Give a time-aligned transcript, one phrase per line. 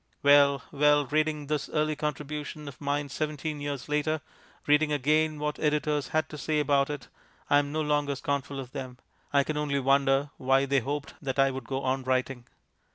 [0.23, 1.05] Well, well!
[1.05, 4.21] Reading this early contribution of mine seventeen years later,
[4.65, 7.07] reading again what editors had to say about it,
[7.51, 8.97] I am no longer scornful of them.
[9.31, 12.47] I can only wonder why they hoped that I would go on writing.